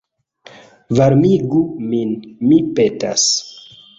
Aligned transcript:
Varmigu 0.99 1.61
min, 1.91 2.17
mi 2.49 2.59
petas. 2.79 3.29